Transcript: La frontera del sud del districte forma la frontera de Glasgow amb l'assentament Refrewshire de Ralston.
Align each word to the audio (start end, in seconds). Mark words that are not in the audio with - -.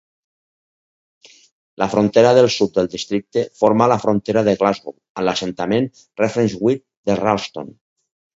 La 1.81 1.87
frontera 1.91 2.31
del 2.37 2.49
sud 2.55 2.73
del 2.77 2.89
districte 2.93 3.43
forma 3.59 3.89
la 3.93 3.99
frontera 4.07 4.43
de 4.49 4.57
Glasgow 4.63 4.97
amb 4.97 5.25
l'assentament 5.29 5.89
Refrewshire 6.25 6.75
de 7.11 7.21
Ralston. 7.23 7.71